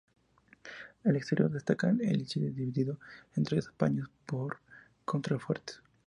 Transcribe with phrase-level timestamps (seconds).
[1.05, 2.97] Al exterior destaca el ábside dividido
[3.35, 4.57] en tres paños por
[5.05, 5.79] contrafuertes.